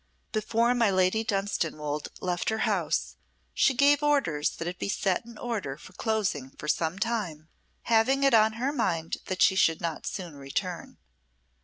Before 0.31 0.73
my 0.73 0.89
Lady 0.89 1.23
Dunstanwolde 1.23 2.07
left 2.21 2.49
her 2.49 2.65
house 2.65 3.17
she 3.53 3.75
gave 3.75 4.01
orders 4.01 4.49
that 4.55 4.67
it 4.67 4.79
be 4.79 4.89
set 4.89 5.25
in 5.27 5.37
order 5.37 5.77
for 5.77 5.93
closing 5.93 6.49
for 6.57 6.67
some 6.67 6.97
time, 6.97 7.49
having 7.83 8.23
it 8.23 8.33
on 8.33 8.53
her 8.53 8.71
mind 8.73 9.17
that 9.27 9.43
she 9.43 9.55
should 9.55 9.79
not 9.79 10.07
soon 10.07 10.33
return. 10.35 10.97